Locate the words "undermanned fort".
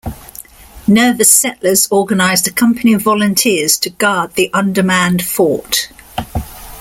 4.51-5.91